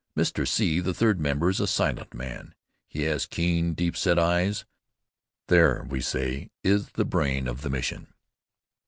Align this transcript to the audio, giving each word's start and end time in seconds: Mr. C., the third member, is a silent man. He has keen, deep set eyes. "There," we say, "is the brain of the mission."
Mr. 0.17 0.47
C., 0.47 0.79
the 0.79 0.95
third 0.95 1.19
member, 1.19 1.47
is 1.51 1.59
a 1.59 1.67
silent 1.67 2.15
man. 2.15 2.55
He 2.87 3.03
has 3.03 3.27
keen, 3.27 3.75
deep 3.75 3.95
set 3.95 4.17
eyes. 4.17 4.65
"There," 5.47 5.85
we 5.87 6.01
say, 6.01 6.49
"is 6.63 6.93
the 6.93 7.05
brain 7.05 7.47
of 7.47 7.61
the 7.61 7.69
mission." 7.69 8.11